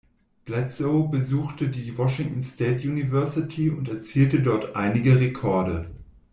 Bledsoe 0.45 1.09
besuchte 1.09 1.67
die 1.67 1.95
Washington 1.95 2.41
State 2.41 2.89
University 2.89 3.69
und 3.69 3.87
erzielte 3.87 4.41
dort 4.41 4.75
einige 4.75 5.19
Rekorde. 5.19 5.91